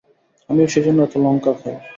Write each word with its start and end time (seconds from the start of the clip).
আমিও 0.49 0.67
সেইজন্য 0.67 0.99
এত 1.03 1.13
লঙ্কা 1.23 1.51
খাই। 1.59 1.75